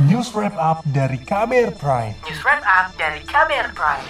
News 0.00 0.32
Wrap 0.32 0.56
Up 0.56 0.80
dari 0.88 1.20
Kamer 1.20 1.76
Prime. 1.76 2.16
News 2.24 2.40
Wrap 2.40 2.64
Up 2.64 2.96
dari 2.96 3.20
Kamer 3.28 3.76
Prime. 3.76 4.08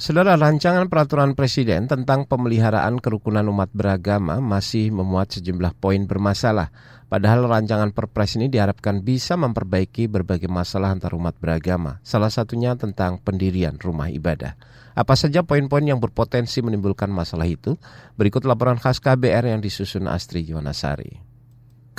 Saudara 0.00 0.32
rancangan 0.32 0.88
peraturan 0.88 1.36
presiden 1.36 1.84
tentang 1.84 2.24
pemeliharaan 2.24 3.04
kerukunan 3.04 3.44
umat 3.52 3.68
beragama 3.76 4.40
masih 4.40 4.96
memuat 4.96 5.36
sejumlah 5.36 5.76
poin 5.76 6.08
bermasalah. 6.08 6.72
Padahal 7.12 7.52
rancangan 7.52 7.92
perpres 7.92 8.40
ini 8.40 8.48
diharapkan 8.48 9.04
bisa 9.04 9.36
memperbaiki 9.36 10.08
berbagai 10.08 10.48
masalah 10.48 10.96
antar 10.96 11.12
umat 11.20 11.36
beragama, 11.36 12.00
salah 12.00 12.32
satunya 12.32 12.72
tentang 12.80 13.20
pendirian 13.20 13.76
rumah 13.76 14.08
ibadah. 14.08 14.56
Apa 14.96 15.20
saja 15.20 15.44
poin-poin 15.44 15.84
yang 15.84 16.00
berpotensi 16.00 16.64
menimbulkan 16.64 17.12
masalah 17.12 17.44
itu? 17.44 17.76
Berikut 18.16 18.48
laporan 18.48 18.80
khas 18.80 19.04
KBR 19.04 19.52
yang 19.52 19.60
disusun 19.60 20.08
Astri 20.08 20.48
Yuwanasari. 20.48 21.29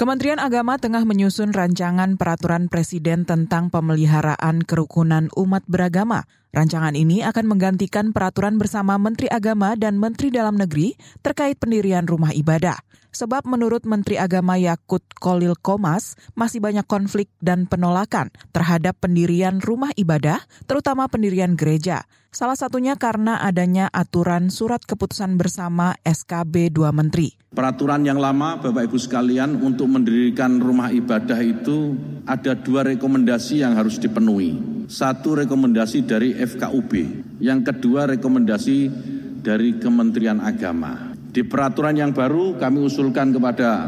Kementerian 0.01 0.41
Agama 0.41 0.81
tengah 0.81 1.05
menyusun 1.05 1.53
rancangan 1.53 2.17
peraturan 2.17 2.73
presiden 2.73 3.21
tentang 3.21 3.69
pemeliharaan 3.69 4.65
kerukunan 4.65 5.29
umat 5.37 5.61
beragama. 5.69 6.25
Rancangan 6.51 6.99
ini 6.99 7.23
akan 7.23 7.47
menggantikan 7.47 8.11
peraturan 8.11 8.59
bersama 8.59 8.99
Menteri 8.99 9.31
Agama 9.31 9.79
dan 9.79 9.95
Menteri 9.95 10.35
Dalam 10.35 10.59
Negeri 10.59 10.99
terkait 11.23 11.55
pendirian 11.55 12.03
rumah 12.03 12.35
ibadah. 12.35 12.75
Sebab 13.15 13.47
menurut 13.47 13.87
Menteri 13.87 14.19
Agama 14.19 14.59
Yakut 14.59 14.99
Kolil 15.15 15.55
Komas, 15.55 16.19
masih 16.35 16.59
banyak 16.59 16.83
konflik 16.87 17.31
dan 17.39 17.71
penolakan 17.71 18.35
terhadap 18.51 18.99
pendirian 18.99 19.63
rumah 19.63 19.95
ibadah, 19.95 20.43
terutama 20.67 21.07
pendirian 21.07 21.55
gereja. 21.55 22.03
Salah 22.35 22.59
satunya 22.59 22.99
karena 22.99 23.39
adanya 23.43 23.87
aturan 23.91 24.51
surat 24.51 24.83
keputusan 24.83 25.39
bersama 25.39 25.95
SKB 26.03 26.71
2 26.71 26.87
Menteri. 26.91 27.35
Peraturan 27.51 28.07
yang 28.07 28.19
lama, 28.19 28.59
Bapak 28.59 28.91
Ibu 28.91 28.99
sekalian, 28.99 29.59
untuk 29.59 29.91
mendirikan 29.91 30.59
rumah 30.59 30.91
ibadah 30.91 31.39
itu 31.43 31.95
ada 32.23 32.55
dua 32.55 32.87
rekomendasi 32.87 33.59
yang 33.59 33.75
harus 33.75 33.99
dipenuhi. 33.99 34.70
Satu 34.91 35.39
rekomendasi 35.39 36.03
dari 36.03 36.35
FKUB, 36.35 36.91
yang 37.39 37.63
kedua 37.63 38.11
rekomendasi 38.11 38.91
dari 39.39 39.79
Kementerian 39.79 40.43
Agama. 40.43 41.15
Di 41.31 41.47
peraturan 41.47 41.95
yang 41.95 42.11
baru 42.11 42.59
kami 42.59 42.83
usulkan 42.83 43.31
kepada 43.31 43.87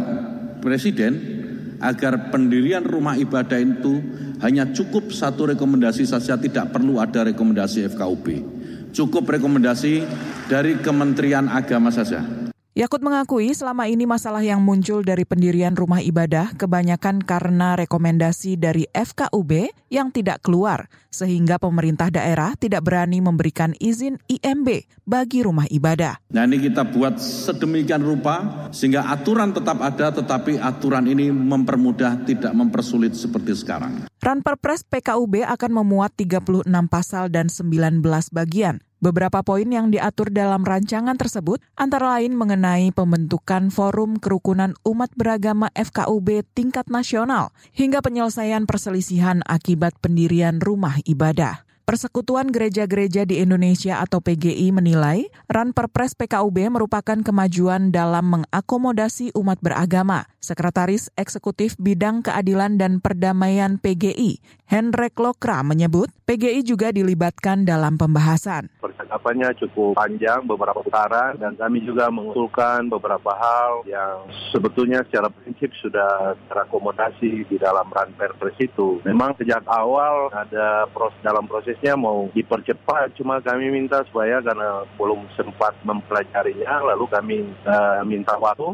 Presiden 0.64 1.12
agar 1.84 2.32
pendirian 2.32 2.88
rumah 2.88 3.20
ibadah 3.20 3.60
itu 3.60 4.00
hanya 4.40 4.72
cukup 4.72 5.12
satu 5.12 5.52
rekomendasi 5.52 6.08
saja, 6.08 6.40
tidak 6.40 6.72
perlu 6.72 7.04
ada 7.04 7.28
rekomendasi 7.28 7.84
FKUB. 7.92 8.28
Cukup 8.96 9.28
rekomendasi 9.28 10.08
dari 10.48 10.80
Kementerian 10.80 11.52
Agama 11.52 11.92
saja. 11.92 12.24
Yakut 12.74 13.06
mengakui 13.06 13.54
selama 13.54 13.86
ini 13.86 14.10
masalah 14.10 14.42
yang 14.42 14.58
muncul 14.58 15.06
dari 15.06 15.30
pendirian 15.30 15.78
rumah 15.78 16.02
ibadah 16.02 16.58
kebanyakan 16.58 17.22
karena 17.22 17.78
rekomendasi 17.78 18.58
dari 18.58 18.90
FKUB 18.90 19.70
yang 19.94 20.10
tidak 20.10 20.42
keluar, 20.42 20.90
sehingga 21.14 21.62
pemerintah 21.62 22.10
daerah 22.10 22.58
tidak 22.58 22.82
berani 22.82 23.22
memberikan 23.22 23.78
izin 23.78 24.18
IMB 24.26 24.90
bagi 25.06 25.46
rumah 25.46 25.70
ibadah. 25.70 26.18
Nah 26.34 26.50
ini 26.50 26.66
kita 26.66 26.82
buat 26.90 27.22
sedemikian 27.22 28.02
rupa 28.02 28.66
sehingga 28.74 29.06
aturan 29.06 29.54
tetap 29.54 29.78
ada 29.78 30.10
tetapi 30.10 30.58
aturan 30.58 31.06
ini 31.06 31.30
mempermudah 31.30 32.26
tidak 32.26 32.58
mempersulit 32.58 33.14
seperti 33.14 33.54
sekarang. 33.54 34.10
Ranperpres 34.18 34.82
PKUB 34.82 35.46
akan 35.46 35.72
memuat 35.78 36.18
36 36.18 36.66
pasal 36.90 37.30
dan 37.30 37.54
19 37.54 38.02
bagian. 38.34 38.82
Beberapa 39.04 39.44
poin 39.44 39.68
yang 39.68 39.92
diatur 39.92 40.32
dalam 40.32 40.64
rancangan 40.64 41.20
tersebut 41.20 41.60
antara 41.76 42.16
lain 42.16 42.40
mengenai 42.40 42.96
pembentukan 42.96 43.68
Forum 43.68 44.16
Kerukunan 44.16 44.80
Umat 44.88 45.12
Beragama 45.20 45.68
FKUB 45.76 46.48
tingkat 46.56 46.88
nasional 46.88 47.52
hingga 47.76 48.00
penyelesaian 48.00 48.64
perselisihan 48.64 49.44
akibat 49.44 49.92
pendirian 50.00 50.64
rumah 50.64 51.04
ibadah. 51.04 51.68
Persekutuan 51.84 52.48
Gereja-Gereja 52.48 53.28
di 53.28 53.44
Indonesia 53.44 54.00
atau 54.00 54.24
PGI 54.24 54.72
menilai 54.72 55.28
RAN 55.52 55.76
Perpres 55.76 56.16
PKUB 56.16 56.72
merupakan 56.72 57.20
kemajuan 57.20 57.92
dalam 57.92 58.40
mengakomodasi 58.40 59.36
umat 59.36 59.60
beragama. 59.60 60.32
Sekretaris 60.40 61.12
Eksekutif 61.20 61.76
Bidang 61.76 62.24
Keadilan 62.24 62.80
dan 62.80 63.04
Perdamaian 63.04 63.84
PGI, 63.84 64.40
Hendrik 64.64 65.20
Lokra 65.20 65.60
menyebut 65.60 66.08
PGI 66.24 66.64
juga 66.64 66.96
dilibatkan 66.96 67.68
dalam 67.68 68.00
pembahasan. 68.00 68.72
Percakapannya 69.14 69.54
cukup 69.62 69.94
panjang, 69.94 70.42
beberapa 70.42 70.82
putaran, 70.82 71.38
dan 71.38 71.54
kami 71.54 71.86
juga 71.86 72.10
mengusulkan 72.10 72.90
beberapa 72.90 73.30
hal 73.38 73.86
yang 73.86 74.26
sebetulnya 74.50 75.06
secara 75.06 75.30
prinsip 75.30 75.70
sudah 75.86 76.34
terakomodasi 76.50 77.46
di 77.46 77.62
dalam 77.62 77.94
RAN 77.94 78.10
Perpres 78.18 78.58
itu. 78.58 79.06
Memang 79.06 79.38
sejak 79.38 79.62
awal 79.70 80.34
ada 80.34 80.90
proses 80.90 81.22
dalam 81.22 81.46
prosesnya 81.46 81.94
mau 81.94 82.26
dipercepat, 82.34 83.14
cuma 83.14 83.38
kami 83.38 83.70
minta 83.70 84.02
supaya 84.10 84.42
karena 84.42 84.82
belum 84.98 85.30
sempat 85.38 85.78
mempelajarinya, 85.86 86.82
lalu 86.82 87.06
kami 87.06 87.38
uh, 87.70 88.02
minta 88.10 88.34
waktu 88.42 88.74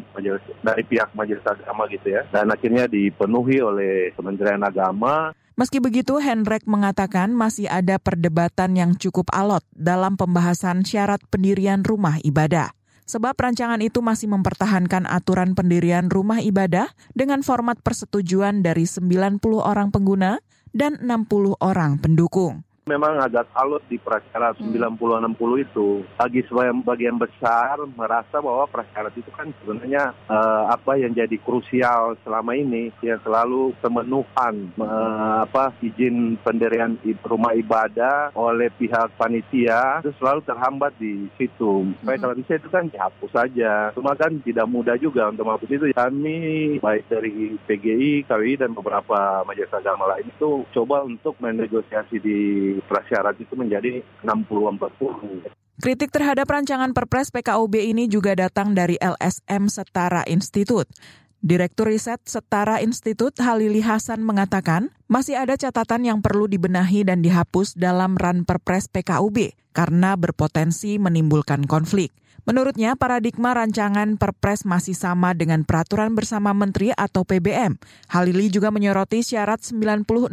dari 0.63 0.87
pihak 0.87 1.11
majelis 1.19 1.43
agama 1.43 1.83
gitu 1.91 2.15
ya, 2.15 2.23
dan 2.31 2.47
akhirnya 2.47 2.87
dipenuhi 2.87 3.59
oleh 3.59 4.15
Kementerian 4.15 4.63
Agama. 4.63 5.35
Meski 5.59 5.83
begitu, 5.83 6.23
Hendrik 6.23 6.63
mengatakan 6.71 7.35
masih 7.35 7.67
ada 7.67 7.99
perdebatan 7.99 8.79
yang 8.79 8.95
cukup 8.95 9.27
alot 9.35 9.59
dalam 9.75 10.15
pembahasan 10.15 10.87
syarat 10.87 11.19
pendirian 11.27 11.83
rumah 11.83 12.15
ibadah. 12.23 12.71
Sebab 13.03 13.35
rancangan 13.35 13.83
itu 13.83 13.99
masih 13.99 14.31
mempertahankan 14.31 15.03
aturan 15.03 15.59
pendirian 15.59 16.07
rumah 16.07 16.39
ibadah 16.39 16.87
dengan 17.11 17.43
format 17.43 17.75
persetujuan 17.83 18.63
dari 18.63 18.87
90 18.87 19.43
orang 19.59 19.91
pengguna 19.91 20.39
dan 20.71 20.95
60 20.95 21.59
orang 21.59 21.99
pendukung 21.99 22.63
memang 22.89 23.21
agak 23.21 23.45
alot 23.53 23.85
di 23.85 24.01
prasyarat 24.01 24.57
hmm. 24.57 24.97
90-60 24.97 25.65
itu. 25.69 25.89
Bagi 26.17 26.41
sebagian 26.49 27.21
besar 27.21 27.77
merasa 27.93 28.41
bahwa 28.41 28.65
prasyarat 28.65 29.13
itu 29.13 29.29
kan 29.29 29.53
sebenarnya 29.61 30.17
uh, 30.25 30.73
apa 30.73 30.97
yang 30.97 31.13
jadi 31.13 31.37
krusial 31.37 32.17
selama 32.25 32.57
ini 32.57 32.89
yang 33.05 33.21
selalu 33.21 33.77
pemenuhan 33.77 34.73
uh, 34.81 35.45
apa 35.45 35.69
izin 35.85 36.41
pendirian 36.41 36.97
rumah 37.21 37.53
ibadah 37.53 38.33
oleh 38.33 38.73
pihak 38.73 39.13
panitia 39.19 40.01
itu 40.01 40.15
selalu 40.17 40.41
terhambat 40.43 40.97
di 40.97 41.29
situ. 41.37 41.85
Supaya 42.01 42.17
hmm. 42.17 42.23
kalau 42.25 42.35
bisa 42.41 42.57
itu 42.57 42.69
kan 42.73 42.89
dihapus 42.89 43.31
saja. 43.31 43.93
Cuma 43.93 44.17
kan 44.17 44.33
tidak 44.41 44.65
mudah 44.65 44.97
juga 44.97 45.29
untuk 45.29 45.45
menghapus 45.45 45.69
itu. 45.69 45.85
Kami 45.93 46.37
baik 46.81 47.05
dari 47.11 47.53
PGI, 47.67 48.25
KWI 48.25 48.53
dan 48.57 48.71
beberapa 48.73 49.43
majelis 49.43 49.71
agama 49.75 50.09
lain 50.15 50.25
itu 50.25 50.63
coba 50.73 51.03
untuk 51.03 51.35
menegosiasi 51.43 52.17
di 52.23 52.39
prasyarat 52.85 53.35
itu 53.39 53.53
menjadi 53.55 54.03
60-40. 54.23 55.51
Kritik 55.79 56.11
terhadap 56.11 56.43
rancangan 56.51 56.91
Perpres 56.91 57.31
PKUB 57.31 57.79
ini 57.79 58.11
juga 58.11 58.35
datang 58.35 58.75
dari 58.75 58.99
LSM 58.99 59.71
Setara 59.71 60.27
Institut. 60.27 60.91
Direktur 61.39 61.87
Riset 61.87 62.19
Setara 62.27 62.83
Institut 62.83 63.31
Halili 63.39 63.79
Hasan 63.79 64.19
mengatakan, 64.27 64.91
masih 65.07 65.39
ada 65.39 65.55
catatan 65.55 66.03
yang 66.03 66.19
perlu 66.19 66.51
dibenahi 66.51 67.07
dan 67.07 67.23
dihapus 67.23 67.79
dalam 67.79 68.19
RAN 68.19 68.43
Perpres 68.43 68.91
PKUB 68.91 69.55
karena 69.71 70.19
berpotensi 70.19 70.99
menimbulkan 70.99 71.63
konflik. 71.63 72.11
Menurutnya, 72.47 72.95
paradigma 72.95 73.51
rancangan 73.51 74.15
Perpres 74.15 74.63
masih 74.63 74.95
sama 74.95 75.35
dengan 75.35 75.67
peraturan 75.67 76.15
bersama 76.15 76.55
Menteri 76.55 76.95
atau 76.95 77.27
PBM. 77.27 77.75
Halili 78.11 78.47
juga 78.47 78.71
menyoroti 78.71 79.25
syarat 79.25 79.59
9060 79.65 80.31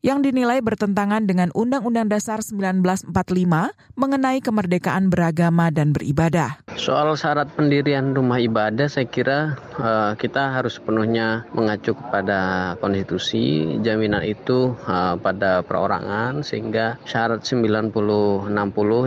yang 0.00 0.24
dinilai 0.24 0.62
bertentangan 0.64 1.28
dengan 1.28 1.52
Undang-Undang 1.52 2.08
Dasar 2.08 2.40
1945 2.40 3.12
mengenai 3.98 4.38
kemerdekaan 4.40 5.12
beragama 5.12 5.68
dan 5.74 5.92
beribadah. 5.92 6.60
Soal 6.76 7.12
syarat 7.16 7.50
pendirian 7.56 8.12
rumah 8.12 8.38
ibadah, 8.38 8.86
saya 8.86 9.08
kira 9.08 9.56
uh, 9.80 10.12
kita 10.14 10.52
harus 10.54 10.76
sepenuhnya 10.76 11.48
mengacu 11.56 11.96
kepada 11.96 12.74
konstitusi. 12.78 13.76
Jaminan 13.80 14.22
itu 14.22 14.76
uh, 14.86 15.16
pada 15.16 15.64
perorangan 15.64 16.44
sehingga 16.44 17.00
syarat 17.08 17.42
9060 17.42 18.52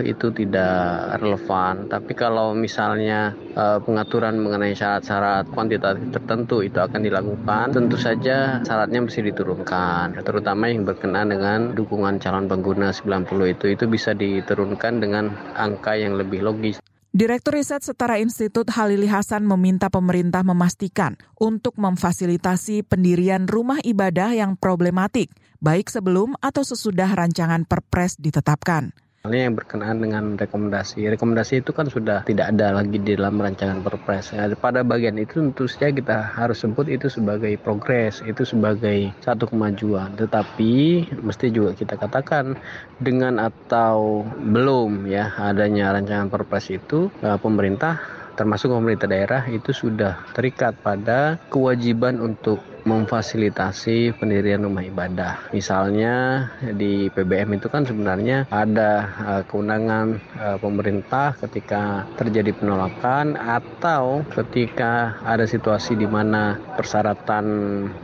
itu 0.03 0.27
tidak 0.33 1.21
relevan. 1.21 1.87
Tapi 1.87 2.11
kalau 2.19 2.51
misalnya 2.51 3.31
uh, 3.55 3.79
pengaturan 3.79 4.35
mengenai 4.35 4.75
syarat-syarat 4.75 5.47
kuantitatif 5.55 6.11
tertentu 6.11 6.59
itu 6.59 6.75
akan 6.75 6.99
dilakukan, 6.99 7.71
tentu 7.71 7.95
saja 7.95 8.59
syaratnya 8.59 9.07
mesti 9.07 9.23
diturunkan, 9.31 10.19
terutama 10.19 10.67
yang 10.67 10.83
berkenaan 10.83 11.31
dengan 11.31 11.59
dukungan 11.71 12.19
calon 12.19 12.51
pengguna 12.51 12.91
90 12.91 13.55
itu 13.55 13.65
itu 13.71 13.85
bisa 13.87 14.11
diturunkan 14.11 14.99
dengan 14.99 15.31
angka 15.55 15.95
yang 15.95 16.19
lebih 16.19 16.43
logis. 16.43 16.83
Direktur 17.09 17.57
Riset 17.57 17.81
Setara 17.81 18.21
Institut 18.21 18.69
Halili 18.75 19.09
Hasan 19.09 19.41
meminta 19.47 19.89
pemerintah 19.89 20.45
memastikan 20.45 21.17
untuk 21.41 21.79
memfasilitasi 21.81 22.85
pendirian 22.85 23.49
rumah 23.49 23.81
ibadah 23.81 24.35
yang 24.35 24.53
problematik, 24.59 25.33
baik 25.57 25.89
sebelum 25.89 26.37
atau 26.37 26.61
sesudah 26.61 27.09
rancangan 27.09 27.65
perpres 27.65 28.13
ditetapkan. 28.21 28.93
Ini 29.19 29.51
yang 29.51 29.59
berkenaan 29.59 29.99
dengan 29.99 30.39
rekomendasi. 30.39 31.03
Rekomendasi 31.11 31.59
itu 31.59 31.75
kan 31.75 31.91
sudah 31.91 32.23
tidak 32.23 32.55
ada 32.55 32.71
lagi 32.71 32.95
di 33.03 33.19
dalam 33.19 33.35
rancangan 33.35 33.83
perpres. 33.83 34.31
Ya, 34.31 34.47
pada 34.55 34.79
bagian 34.79 35.19
itu 35.19 35.43
tentu 35.43 35.67
saja 35.67 35.91
kita 35.91 36.23
harus 36.23 36.63
sebut 36.63 36.87
itu 36.87 37.11
sebagai 37.11 37.51
progres, 37.59 38.23
itu 38.23 38.47
sebagai 38.47 39.11
satu 39.19 39.51
kemajuan. 39.51 40.15
Tetapi 40.15 41.03
mesti 41.19 41.51
juga 41.51 41.75
kita 41.75 41.99
katakan 41.99 42.55
dengan 43.03 43.43
atau 43.43 44.23
belum 44.39 45.03
ya 45.11 45.35
adanya 45.35 45.91
rancangan 45.99 46.31
perpres 46.31 46.71
itu 46.71 47.11
eh, 47.19 47.35
pemerintah 47.43 47.99
termasuk 48.39 48.71
pemerintah 48.71 49.11
daerah 49.11 49.43
itu 49.51 49.75
sudah 49.75 50.15
terikat 50.31 50.79
pada 50.79 51.35
kewajiban 51.51 52.23
untuk 52.23 52.63
memfasilitasi 52.89 54.17
pendirian 54.17 54.65
rumah 54.65 54.81
ibadah. 54.81 55.53
Misalnya 55.53 56.49
di 56.73 57.13
PBM 57.13 57.61
itu 57.61 57.69
kan 57.69 57.85
sebenarnya 57.85 58.49
ada 58.49 59.13
uh, 59.21 59.41
kewenangan 59.45 60.17
uh, 60.41 60.57
pemerintah 60.57 61.37
ketika 61.45 62.09
terjadi 62.17 62.57
penolakan 62.57 63.37
atau 63.37 64.25
ketika 64.33 65.21
ada 65.21 65.45
situasi 65.45 65.93
di 65.93 66.09
mana 66.09 66.57
persyaratan 66.73 67.45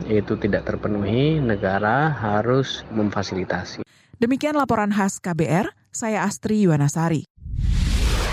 itu 0.06 0.38
tidak 0.38 0.70
terpenuhi, 0.70 1.42
negara 1.42 2.14
harus 2.14 2.86
memfasilitasi. 2.94 3.82
Demikian 4.16 4.56
laporan 4.56 4.94
khas 4.94 5.20
KBR, 5.20 5.74
saya 5.92 6.24
Astri 6.24 6.64
Yuwanasari. 6.64 7.28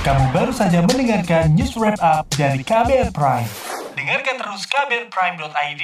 Kamu 0.04 0.36
baru 0.36 0.52
saja 0.52 0.84
mendengarkan 0.84 1.56
news 1.56 1.80
wrap 1.80 1.96
up 2.04 2.28
dari 2.36 2.60
KBR 2.60 3.16
Prime. 3.16 3.48
Dengarkan 3.96 4.36
terus 4.36 4.68
kbrprime.id, 4.68 5.84